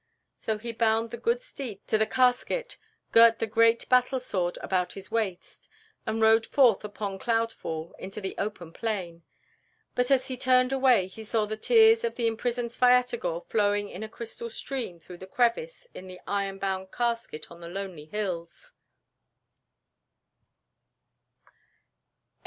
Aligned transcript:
So 0.39 0.57
he 0.57 0.71
bound 0.71 1.11
the 1.11 1.17
good 1.17 1.43
steed 1.43 1.85
to 1.87 1.95
the 1.95 2.07
casket, 2.07 2.79
girt 3.11 3.37
the 3.37 3.45
great 3.45 3.87
battle 3.87 4.19
sword 4.19 4.57
about 4.59 4.93
his 4.93 5.11
waist, 5.11 5.69
and 6.07 6.19
rode 6.19 6.47
forth 6.47 6.83
upon 6.83 7.19
Cloudfall 7.19 7.93
into 7.99 8.19
the 8.19 8.33
open 8.39 8.73
plain. 8.73 9.21
But 9.93 10.09
as 10.09 10.25
he 10.27 10.37
turned 10.37 10.73
away, 10.73 11.05
he 11.05 11.23
saw 11.23 11.45
the 11.45 11.55
tears 11.55 12.03
of 12.03 12.15
the 12.15 12.25
imprisoned 12.25 12.71
Svyatogor 12.71 13.45
flowing 13.47 13.89
in 13.89 14.01
a 14.01 14.09
crystal 14.09 14.49
stream 14.49 14.99
through 14.99 15.17
the 15.17 15.27
crevice 15.27 15.87
in 15.93 16.07
the 16.07 16.19
iron 16.25 16.57
bound 16.57 16.91
casket 16.91 17.51
on 17.51 17.61
the 17.61 17.69
lonely 17.69 18.05
hills. 18.05 18.73